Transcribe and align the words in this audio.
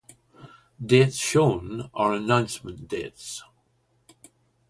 "Dates 0.83 1.17
shown 1.17 1.91
are 1.93 2.13
announcement 2.13 2.87
dates" 2.87 3.43